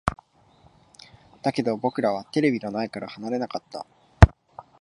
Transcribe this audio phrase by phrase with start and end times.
[1.43, 3.85] だけど、僕らはテレビの前から離れなかった。